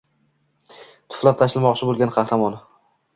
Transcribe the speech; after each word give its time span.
tuflab 0.69 1.37
tashlamoqchi 1.41 1.91
boʼlsa 1.91 2.09
qahramon 2.17 2.57